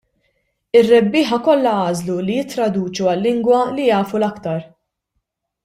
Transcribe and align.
Ir-rebbieħa 0.79 1.39
kollha 1.47 1.73
għażlu 1.81 2.15
li 2.29 2.39
jittraduċu 2.39 3.11
għal-lingwa 3.13 3.61
li 3.77 3.87
jafu 3.93 4.21
l-aktar. 4.23 4.69